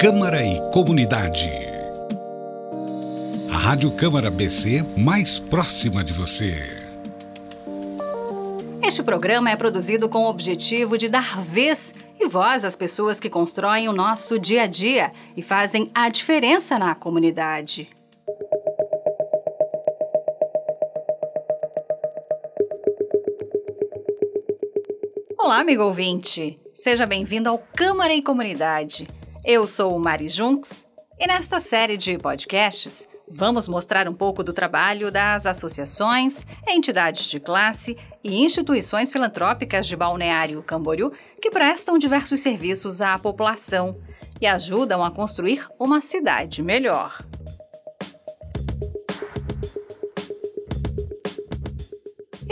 Câmara 0.00 0.42
e 0.42 0.58
Comunidade. 0.70 1.50
A 3.52 3.58
Rádio 3.58 3.90
Câmara 3.90 4.30
BC 4.30 4.82
mais 4.96 5.38
próxima 5.38 6.02
de 6.02 6.14
você. 6.14 6.56
Este 8.82 9.02
programa 9.02 9.50
é 9.50 9.56
produzido 9.56 10.08
com 10.08 10.20
o 10.20 10.30
objetivo 10.30 10.96
de 10.96 11.06
dar 11.06 11.42
vez 11.42 11.92
e 12.18 12.26
voz 12.26 12.64
às 12.64 12.74
pessoas 12.74 13.20
que 13.20 13.28
constroem 13.28 13.90
o 13.90 13.92
nosso 13.92 14.38
dia 14.38 14.62
a 14.62 14.66
dia 14.66 15.12
e 15.36 15.42
fazem 15.42 15.90
a 15.94 16.08
diferença 16.08 16.78
na 16.78 16.94
comunidade. 16.94 17.90
Olá, 25.38 25.60
amigo 25.60 25.82
ouvinte! 25.82 26.54
Seja 26.72 27.04
bem-vindo 27.04 27.50
ao 27.50 27.58
Câmara 27.58 28.14
e 28.14 28.22
Comunidade. 28.22 29.19
Eu 29.44 29.66
sou 29.66 29.98
Mari 29.98 30.28
Junks 30.28 30.86
e 31.18 31.26
nesta 31.26 31.60
série 31.60 31.96
de 31.96 32.18
podcasts 32.18 33.08
vamos 33.26 33.66
mostrar 33.68 34.06
um 34.06 34.12
pouco 34.12 34.44
do 34.44 34.52
trabalho 34.52 35.10
das 35.10 35.46
associações, 35.46 36.46
entidades 36.68 37.30
de 37.30 37.40
classe 37.40 37.96
e 38.22 38.42
instituições 38.42 39.10
filantrópicas 39.10 39.86
de 39.86 39.96
Balneário 39.96 40.62
Camboriú 40.62 41.10
que 41.40 41.50
prestam 41.50 41.96
diversos 41.96 42.40
serviços 42.40 43.00
à 43.00 43.18
população 43.18 43.98
e 44.40 44.46
ajudam 44.46 45.02
a 45.02 45.10
construir 45.10 45.66
uma 45.78 46.02
cidade 46.02 46.62
melhor. 46.62 47.18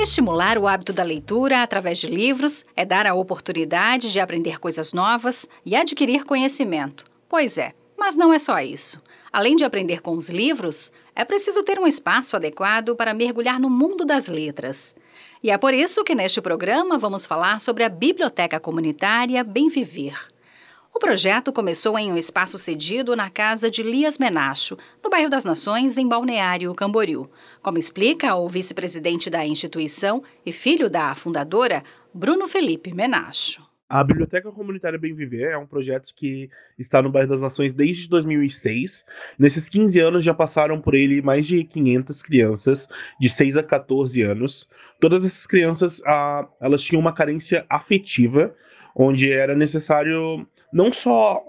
Estimular 0.08 0.56
o 0.56 0.66
hábito 0.66 0.90
da 0.90 1.02
leitura 1.02 1.62
através 1.62 1.98
de 1.98 2.06
livros 2.06 2.64
é 2.74 2.82
dar 2.82 3.06
a 3.06 3.12
oportunidade 3.12 4.10
de 4.10 4.18
aprender 4.18 4.58
coisas 4.58 4.94
novas 4.94 5.46
e 5.66 5.76
adquirir 5.76 6.24
conhecimento. 6.24 7.04
Pois 7.28 7.58
é, 7.58 7.74
mas 7.94 8.16
não 8.16 8.32
é 8.32 8.38
só 8.38 8.58
isso. 8.58 9.02
Além 9.30 9.54
de 9.54 9.64
aprender 9.64 10.00
com 10.00 10.16
os 10.16 10.30
livros, 10.30 10.90
é 11.14 11.26
preciso 11.26 11.62
ter 11.62 11.78
um 11.78 11.86
espaço 11.86 12.34
adequado 12.34 12.96
para 12.96 13.12
mergulhar 13.12 13.60
no 13.60 13.68
mundo 13.68 14.06
das 14.06 14.28
letras. 14.28 14.96
E 15.42 15.50
é 15.50 15.58
por 15.58 15.74
isso 15.74 16.02
que 16.02 16.14
neste 16.14 16.40
programa 16.40 16.96
vamos 16.96 17.26
falar 17.26 17.60
sobre 17.60 17.84
a 17.84 17.90
Biblioteca 17.90 18.58
Comunitária 18.58 19.44
Bem 19.44 19.68
Viver. 19.68 20.16
O 20.94 20.98
projeto 20.98 21.52
começou 21.52 21.98
em 21.98 22.10
um 22.10 22.16
espaço 22.16 22.58
cedido 22.58 23.14
na 23.14 23.30
casa 23.30 23.70
de 23.70 23.82
Lias 23.82 24.18
Menacho, 24.18 24.76
no 25.02 25.10
bairro 25.10 25.30
das 25.30 25.44
Nações, 25.44 25.96
em 25.96 26.08
Balneário 26.08 26.74
Camboriú, 26.74 27.30
como 27.62 27.78
explica 27.78 28.34
o 28.34 28.48
vice-presidente 28.48 29.30
da 29.30 29.46
instituição 29.46 30.22
e 30.44 30.52
filho 30.52 30.90
da 30.90 31.14
fundadora, 31.14 31.82
Bruno 32.12 32.48
Felipe 32.48 32.92
Menacho. 32.92 33.68
A 33.88 34.04
Biblioteca 34.04 34.52
Comunitária 34.52 34.98
Bem 34.98 35.14
Viver 35.14 35.52
é 35.52 35.56
um 35.56 35.66
projeto 35.66 36.12
que 36.14 36.50
está 36.78 37.00
no 37.00 37.10
Bairro 37.10 37.30
das 37.30 37.40
Nações 37.40 37.72
desde 37.72 38.06
2006. 38.08 39.02
Nesses 39.38 39.66
15 39.66 39.98
anos 40.00 40.24
já 40.24 40.34
passaram 40.34 40.78
por 40.78 40.94
ele 40.94 41.22
mais 41.22 41.46
de 41.46 41.64
500 41.64 42.22
crianças 42.22 42.88
de 43.18 43.30
6 43.30 43.56
a 43.56 43.62
14 43.62 44.20
anos. 44.20 44.68
Todas 45.00 45.24
essas 45.24 45.46
crianças, 45.46 46.02
ah, 46.04 46.46
elas 46.60 46.82
tinham 46.82 47.00
uma 47.00 47.14
carência 47.14 47.64
afetiva, 47.70 48.54
onde 48.94 49.32
era 49.32 49.54
necessário 49.54 50.46
não 50.72 50.92
só 50.92 51.42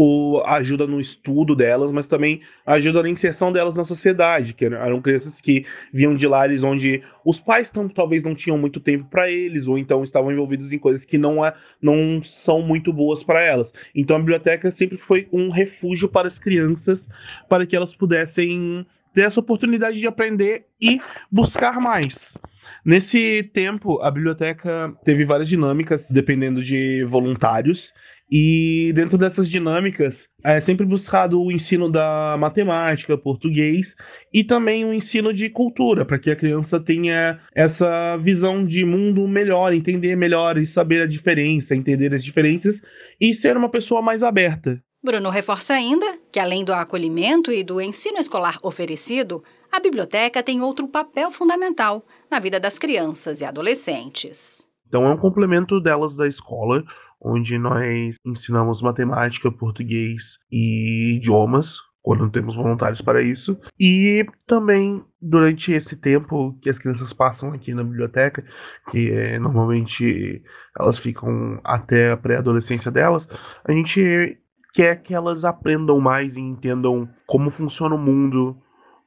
o, 0.00 0.40
ajuda 0.46 0.86
no 0.86 1.00
estudo 1.00 1.56
delas, 1.56 1.90
mas 1.90 2.06
também 2.06 2.40
ajuda 2.64 3.02
na 3.02 3.08
inserção 3.08 3.50
delas 3.50 3.74
na 3.74 3.84
sociedade, 3.84 4.52
que 4.54 4.64
eram 4.64 5.00
crianças 5.00 5.40
que 5.40 5.64
vinham 5.92 6.14
de 6.14 6.26
lares 6.26 6.62
onde 6.62 7.02
os 7.24 7.40
pais 7.40 7.70
tão, 7.70 7.88
talvez 7.88 8.22
não 8.22 8.34
tinham 8.34 8.58
muito 8.58 8.80
tempo 8.80 9.08
para 9.10 9.30
eles, 9.30 9.66
ou 9.66 9.78
então 9.78 10.04
estavam 10.04 10.30
envolvidos 10.30 10.72
em 10.72 10.78
coisas 10.78 11.04
que 11.04 11.18
não, 11.18 11.44
é, 11.44 11.54
não 11.80 12.22
são 12.22 12.62
muito 12.62 12.92
boas 12.92 13.24
para 13.24 13.42
elas. 13.42 13.72
Então 13.94 14.16
a 14.16 14.20
biblioteca 14.20 14.70
sempre 14.70 14.98
foi 14.98 15.26
um 15.32 15.50
refúgio 15.50 16.08
para 16.08 16.28
as 16.28 16.38
crianças, 16.38 17.04
para 17.48 17.66
que 17.66 17.74
elas 17.74 17.94
pudessem 17.94 18.86
ter 19.14 19.22
essa 19.22 19.40
oportunidade 19.40 19.98
de 19.98 20.06
aprender 20.06 20.66
e 20.80 21.00
buscar 21.30 21.80
mais. 21.80 22.36
Nesse 22.84 23.42
tempo, 23.52 24.00
a 24.00 24.10
biblioteca 24.10 24.94
teve 25.04 25.24
várias 25.24 25.48
dinâmicas, 25.48 26.06
dependendo 26.08 26.62
de 26.62 27.04
voluntários. 27.04 27.92
E 28.30 28.92
dentro 28.94 29.16
dessas 29.16 29.48
dinâmicas, 29.48 30.26
é 30.44 30.60
sempre 30.60 30.84
buscado 30.84 31.40
o 31.40 31.50
ensino 31.50 31.90
da 31.90 32.36
matemática, 32.38 33.16
português 33.16 33.94
e 34.32 34.44
também 34.44 34.84
o 34.84 34.92
ensino 34.92 35.32
de 35.32 35.48
cultura, 35.48 36.04
para 36.04 36.18
que 36.18 36.30
a 36.30 36.36
criança 36.36 36.78
tenha 36.78 37.40
essa 37.54 38.16
visão 38.18 38.64
de 38.64 38.84
mundo 38.84 39.26
melhor, 39.26 39.72
entender 39.72 40.14
melhor 40.16 40.58
e 40.58 40.66
saber 40.66 41.02
a 41.02 41.06
diferença, 41.06 41.74
entender 41.74 42.14
as 42.14 42.22
diferenças 42.22 42.80
e 43.18 43.32
ser 43.32 43.56
uma 43.56 43.70
pessoa 43.70 44.02
mais 44.02 44.22
aberta. 44.22 44.78
Bruno 45.02 45.30
reforça 45.30 45.74
ainda 45.74 46.18
que, 46.30 46.40
além 46.40 46.64
do 46.64 46.72
acolhimento 46.72 47.52
e 47.52 47.62
do 47.62 47.80
ensino 47.80 48.18
escolar 48.18 48.58
oferecido, 48.62 49.42
a 49.72 49.80
biblioteca 49.80 50.42
tem 50.42 50.60
outro 50.60 50.88
papel 50.88 51.30
fundamental 51.30 52.04
na 52.30 52.38
vida 52.38 52.58
das 52.58 52.78
crianças 52.78 53.40
e 53.40 53.44
adolescentes. 53.44 54.67
Então, 54.88 55.06
é 55.06 55.10
um 55.10 55.16
complemento 55.16 55.80
delas 55.80 56.16
da 56.16 56.26
escola 56.26 56.82
onde 57.20 57.58
nós 57.58 58.16
ensinamos 58.24 58.80
matemática, 58.80 59.50
português 59.50 60.38
e 60.50 61.16
idiomas, 61.16 61.78
quando 62.00 62.30
temos 62.30 62.54
voluntários 62.56 63.02
para 63.02 63.22
isso. 63.22 63.58
E 63.78 64.24
também 64.46 65.04
durante 65.20 65.72
esse 65.72 65.96
tempo 65.96 66.56
que 66.62 66.70
as 66.70 66.78
crianças 66.78 67.12
passam 67.12 67.52
aqui 67.52 67.74
na 67.74 67.82
biblioteca, 67.82 68.44
que 68.90 69.10
é, 69.10 69.38
normalmente 69.38 70.42
elas 70.78 70.98
ficam 70.98 71.60
até 71.64 72.12
a 72.12 72.16
pré-adolescência 72.16 72.90
delas, 72.90 73.28
a 73.64 73.72
gente 73.72 74.38
quer 74.72 75.02
que 75.02 75.12
elas 75.12 75.44
aprendam 75.44 76.00
mais 76.00 76.36
e 76.36 76.40
entendam 76.40 77.08
como 77.26 77.50
funciona 77.50 77.94
o 77.94 77.98
mundo, 77.98 78.56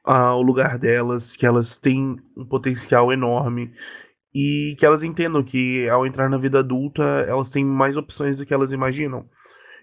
ah, 0.04 0.34
o 0.34 0.42
lugar 0.42 0.78
delas, 0.78 1.34
que 1.34 1.46
elas 1.46 1.78
têm 1.78 2.18
um 2.36 2.44
potencial 2.44 3.12
enorme 3.12 3.72
e 4.34 4.74
que 4.78 4.86
elas 4.86 5.02
entendam 5.02 5.42
que 5.42 5.88
ao 5.88 6.06
entrar 6.06 6.28
na 6.28 6.38
vida 6.38 6.60
adulta 6.60 7.02
elas 7.02 7.50
têm 7.50 7.64
mais 7.64 7.96
opções 7.96 8.36
do 8.36 8.46
que 8.46 8.54
elas 8.54 8.72
imaginam. 8.72 9.26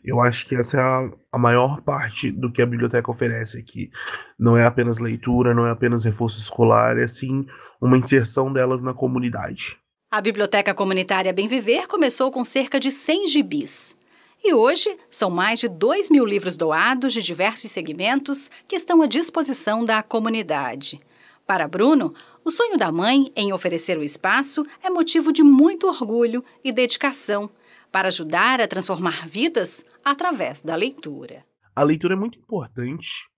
Eu 0.03 0.21
acho 0.21 0.47
que 0.47 0.55
essa 0.55 0.77
é 0.77 0.81
a, 0.81 1.11
a, 1.33 1.37
maior 1.37 1.81
parte 1.81 2.31
do 2.31 2.51
que 2.51 2.61
a 2.61 2.65
biblioteca 2.65 3.11
oferece 3.11 3.57
aqui. 3.57 3.91
Não 4.39 4.57
é 4.57 4.65
apenas 4.65 4.97
leitura, 4.97 5.53
não 5.53 5.67
é 5.67 5.71
apenas 5.71 6.05
reforço 6.05 6.39
escolar, 6.39 6.97
é 6.97 7.07
sim 7.07 7.45
uma 7.81 7.97
inserção 7.97 8.51
delas 8.51 8.81
na 8.81 8.93
comunidade. 8.93 9.77
A 10.11 10.21
Biblioteca 10.21 10.73
Comunitária 10.73 11.31
Bem 11.31 11.47
Viver 11.47 11.87
começou 11.87 12.31
com 12.31 12.43
cerca 12.43 12.79
de 12.79 12.91
100 12.91 13.27
gibis. 13.27 13.97
E 14.43 14.53
hoje 14.53 14.97
são 15.11 15.29
mais 15.29 15.59
de 15.59 15.67
2 15.67 16.09
mil 16.09 16.25
livros 16.25 16.55
doados 16.55 17.13
de 17.13 17.21
diversos 17.21 17.69
segmentos 17.69 18.49
que 18.67 18.75
estão 18.75 19.01
à 19.01 19.05
disposição 19.05 19.83
da 19.83 20.01
comunidade. 20.01 20.99
Para 21.45 21.67
Bruno, 21.67 22.13
o 22.45 22.51
sonho 22.51 22.77
da 22.77 22.91
mãe 22.91 23.31
em 23.35 23.53
oferecer 23.53 23.97
o 23.97 24.03
espaço 24.03 24.66
é 24.83 24.89
motivo 24.89 25.31
de 25.31 25.44
muito 25.44 25.88
orgulho 25.88 26.44
e 26.63 26.72
dedicação 26.72 27.50
para 27.91 28.07
ajudar 28.07 28.61
a 28.61 28.67
transformar 28.67 29.27
vidas 29.27 29.85
através 30.03 30.61
da 30.61 30.75
leitura. 30.75 31.44
A 31.75 31.83
leitura 31.83 32.13
é 32.13 32.17
muito 32.17 32.38
importante 32.38 33.29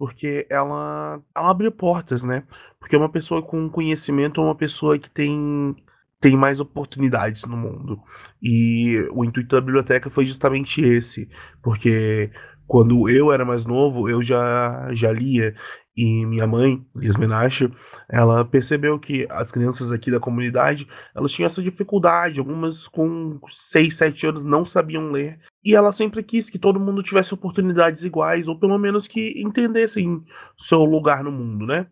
porque 0.00 0.46
ela, 0.48 1.20
ela 1.36 1.50
abre 1.50 1.70
portas, 1.70 2.22
né? 2.22 2.42
Porque 2.78 2.96
uma 2.96 3.10
pessoa 3.10 3.42
com 3.42 3.68
conhecimento 3.68 4.40
é 4.40 4.44
uma 4.44 4.54
pessoa 4.54 4.98
que 4.98 5.10
tem, 5.10 5.76
tem 6.18 6.34
mais 6.34 6.58
oportunidades 6.58 7.44
no 7.44 7.54
mundo. 7.54 8.00
E 8.42 8.96
o 9.12 9.22
intuito 9.22 9.54
da 9.54 9.60
biblioteca 9.60 10.08
foi 10.08 10.24
justamente 10.24 10.80
esse, 10.80 11.28
porque 11.62 12.30
quando 12.70 13.08
eu 13.10 13.32
era 13.32 13.44
mais 13.44 13.64
novo, 13.66 14.08
eu 14.08 14.22
já, 14.22 14.90
já 14.92 15.10
lia. 15.10 15.56
E 15.96 16.24
minha 16.24 16.46
mãe, 16.46 16.80
Lias 16.94 17.16
Menache, 17.16 17.68
ela 18.08 18.44
percebeu 18.44 18.96
que 18.96 19.26
as 19.28 19.50
crianças 19.50 19.90
aqui 19.90 20.08
da 20.08 20.20
comunidade, 20.20 20.86
elas 21.12 21.32
tinham 21.32 21.48
essa 21.48 21.60
dificuldade, 21.60 22.38
algumas 22.38 22.86
com 22.86 23.40
6, 23.72 23.96
7 23.96 24.26
anos 24.28 24.44
não 24.44 24.64
sabiam 24.64 25.10
ler, 25.10 25.40
e 25.64 25.74
ela 25.74 25.90
sempre 25.90 26.22
quis 26.22 26.48
que 26.48 26.60
todo 26.60 26.78
mundo 26.78 27.02
tivesse 27.02 27.34
oportunidades 27.34 28.04
iguais, 28.04 28.46
ou 28.46 28.56
pelo 28.56 28.78
menos 28.78 29.08
que 29.08 29.42
entendessem 29.42 30.22
seu 30.56 30.84
lugar 30.84 31.24
no 31.24 31.32
mundo, 31.32 31.66
né? 31.66 31.88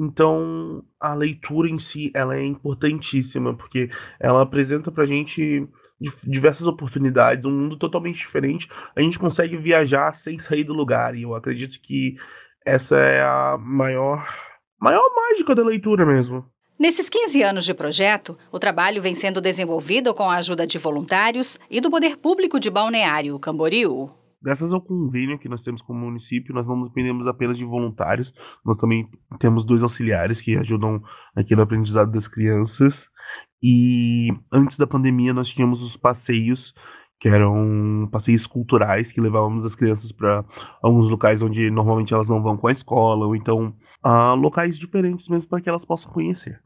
Então, 0.00 0.82
a 0.98 1.12
leitura 1.12 1.68
em 1.68 1.78
si, 1.78 2.10
ela 2.14 2.34
é 2.34 2.42
importantíssima, 2.42 3.54
porque 3.54 3.90
ela 4.18 4.40
apresenta 4.40 4.90
pra 4.90 5.04
gente 5.04 5.68
diversas 6.22 6.66
oportunidades, 6.66 7.44
um 7.44 7.50
mundo 7.50 7.76
totalmente 7.76 8.16
diferente. 8.16 8.66
A 8.96 9.02
gente 9.02 9.18
consegue 9.18 9.58
viajar 9.58 10.16
sem 10.16 10.38
sair 10.38 10.64
do 10.64 10.72
lugar, 10.72 11.14
e 11.14 11.22
eu 11.22 11.34
acredito 11.34 11.78
que 11.82 12.16
essa 12.64 12.96
é 12.96 13.20
a 13.20 13.58
maior, 13.60 14.26
maior 14.80 15.04
mágica 15.14 15.54
da 15.54 15.62
leitura 15.62 16.06
mesmo. 16.06 16.46
Nesses 16.78 17.10
15 17.10 17.42
anos 17.42 17.66
de 17.66 17.74
projeto, 17.74 18.38
o 18.50 18.58
trabalho 18.58 19.02
vem 19.02 19.14
sendo 19.14 19.38
desenvolvido 19.38 20.14
com 20.14 20.30
a 20.30 20.36
ajuda 20.36 20.66
de 20.66 20.78
voluntários 20.78 21.60
e 21.70 21.78
do 21.78 21.90
Poder 21.90 22.16
Público 22.16 22.58
de 22.58 22.70
Balneário 22.70 23.38
Camboriú. 23.38 24.19
Graças 24.42 24.72
ao 24.72 24.80
convênio 24.80 25.38
que 25.38 25.48
nós 25.48 25.62
temos 25.62 25.82
com 25.82 25.92
o 25.92 25.96
município, 25.96 26.54
nós 26.54 26.66
não 26.66 26.82
dependemos 26.84 27.26
apenas 27.26 27.58
de 27.58 27.64
voluntários, 27.64 28.32
nós 28.64 28.78
também 28.78 29.06
temos 29.38 29.66
dois 29.66 29.82
auxiliares 29.82 30.40
que 30.40 30.56
ajudam 30.56 31.02
aqui 31.36 31.54
no 31.54 31.62
aprendizado 31.62 32.10
das 32.10 32.26
crianças. 32.26 33.06
E 33.62 34.28
antes 34.50 34.78
da 34.78 34.86
pandemia, 34.86 35.34
nós 35.34 35.50
tínhamos 35.50 35.82
os 35.82 35.94
passeios 35.96 36.74
que 37.20 37.28
eram 37.28 38.08
passeios 38.10 38.46
culturais 38.46 39.12
que 39.12 39.20
levávamos 39.20 39.62
as 39.66 39.74
crianças 39.74 40.10
para 40.10 40.42
alguns 40.82 41.10
locais 41.10 41.42
onde 41.42 41.70
normalmente 41.70 42.14
elas 42.14 42.30
não 42.30 42.42
vão 42.42 42.56
com 42.56 42.66
a 42.66 42.72
escola, 42.72 43.26
ou 43.26 43.36
então 43.36 43.76
a 44.02 44.32
locais 44.32 44.78
diferentes 44.78 45.28
mesmo 45.28 45.46
para 45.46 45.60
que 45.60 45.68
elas 45.68 45.84
possam 45.84 46.10
conhecer. 46.10 46.58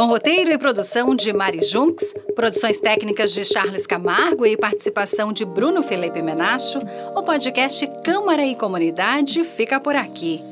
Com 0.00 0.06
roteiro 0.06 0.50
e 0.50 0.56
produção 0.56 1.14
de 1.14 1.30
Mari 1.30 1.60
Junks, 1.62 2.14
produções 2.34 2.80
técnicas 2.80 3.34
de 3.34 3.44
Charles 3.44 3.86
Camargo 3.86 4.46
e 4.46 4.56
participação 4.56 5.30
de 5.30 5.44
Bruno 5.44 5.82
Felipe 5.82 6.22
Menacho, 6.22 6.78
o 7.14 7.22
podcast 7.22 7.86
Câmara 8.02 8.42
e 8.42 8.54
Comunidade 8.54 9.44
fica 9.44 9.78
por 9.78 9.94
aqui. 9.94 10.42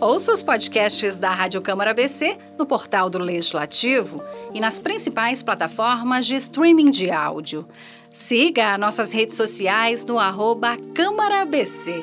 Ouça 0.00 0.32
os 0.32 0.42
podcasts 0.42 1.16
da 1.16 1.30
Rádio 1.30 1.62
Câmara 1.62 1.94
BC 1.94 2.36
no 2.58 2.66
portal 2.66 3.08
do 3.08 3.18
Legislativo 3.18 4.20
e 4.52 4.58
nas 4.58 4.80
principais 4.80 5.44
plataformas 5.44 6.26
de 6.26 6.34
streaming 6.34 6.90
de 6.90 7.08
áudio. 7.08 7.68
Siga 8.10 8.76
nossas 8.76 9.12
redes 9.12 9.36
sociais 9.36 10.04
no 10.04 10.18
arroba 10.18 10.76
Câmara 10.92 11.44
BC. 11.44 12.02